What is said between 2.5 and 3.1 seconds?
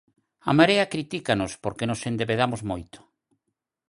moito.